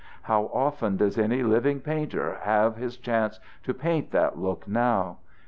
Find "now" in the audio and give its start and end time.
4.67-5.19